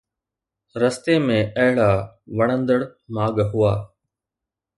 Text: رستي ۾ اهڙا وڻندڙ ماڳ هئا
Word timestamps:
رستي 0.81 1.15
۾ 1.27 1.35
اهڙا 1.63 1.89
وڻندڙ 2.39 2.79
ماڳ 3.15 3.35
هئا 3.51 3.73